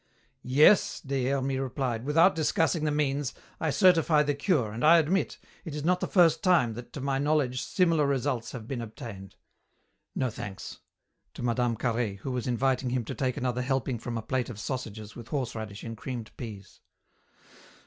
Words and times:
"Yes," 0.41 0.99
Des 0.99 1.25
Hermies 1.29 1.59
replied, 1.59 2.05
"without 2.05 2.33
discussing 2.33 2.85
the 2.85 2.89
means, 2.91 3.35
I 3.59 3.69
certify 3.69 4.23
the 4.23 4.33
cure, 4.33 4.71
and, 4.71 4.83
I 4.83 4.97
admit, 4.97 5.37
it 5.63 5.75
is 5.75 5.83
not 5.83 5.99
the 5.99 6.07
first 6.07 6.41
time 6.41 6.73
that 6.73 6.91
to 6.93 7.01
my 7.01 7.19
knowledge 7.19 7.61
similar 7.61 8.07
results 8.07 8.51
have 8.51 8.67
been 8.67 8.81
obtained. 8.81 9.35
No 10.15 10.31
thanks," 10.31 10.79
to 11.35 11.43
Mme. 11.43 11.75
Carhaix, 11.75 12.19
who 12.21 12.31
was 12.31 12.47
inviting 12.47 12.89
him 12.89 13.05
to 13.05 13.13
take 13.13 13.37
another 13.37 13.61
helping 13.61 13.99
from 13.99 14.17
a 14.17 14.23
plate 14.23 14.49
of 14.49 14.59
sausages 14.59 15.15
with 15.15 15.27
horseradish 15.27 15.83
in 15.83 15.95
creamed 15.95 16.31
peas. 16.35 16.79